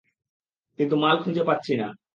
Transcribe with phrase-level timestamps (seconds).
[0.79, 1.87] কিন্তু মাল খুঁজে পাচ্ছি না।